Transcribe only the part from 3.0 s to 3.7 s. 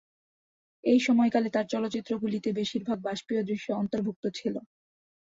বাষ্পীয় দৃশ্য